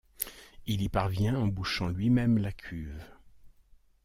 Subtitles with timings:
[0.65, 3.03] Il y parvient en bouchant lui-même la cuve.